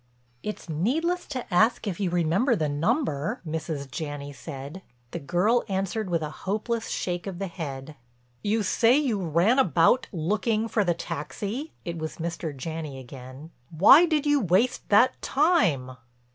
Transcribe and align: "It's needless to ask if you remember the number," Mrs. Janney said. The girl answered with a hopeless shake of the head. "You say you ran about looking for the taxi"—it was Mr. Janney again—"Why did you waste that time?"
"It's 0.41 0.67
needless 0.67 1.27
to 1.27 1.45
ask 1.53 1.85
if 1.85 1.99
you 1.99 2.09
remember 2.09 2.55
the 2.55 2.67
number," 2.67 3.39
Mrs. 3.47 3.87
Janney 3.91 4.33
said. 4.33 4.81
The 5.11 5.19
girl 5.19 5.63
answered 5.69 6.09
with 6.09 6.23
a 6.23 6.31
hopeless 6.49 6.89
shake 6.89 7.27
of 7.27 7.37
the 7.37 7.45
head. 7.45 7.95
"You 8.43 8.63
say 8.63 8.97
you 8.97 9.21
ran 9.23 9.59
about 9.59 10.07
looking 10.11 10.67
for 10.67 10.83
the 10.83 10.95
taxi"—it 10.95 11.99
was 11.99 12.17
Mr. 12.17 12.57
Janney 12.57 12.97
again—"Why 12.97 14.07
did 14.07 14.25
you 14.25 14.39
waste 14.39 14.89
that 14.89 15.21
time?" 15.21 15.97